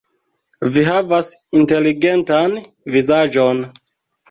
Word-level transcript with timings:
Vi 0.75 0.85
havas 0.87 1.29
inteligentan 1.61 2.59
vizaĝon. 2.99 3.65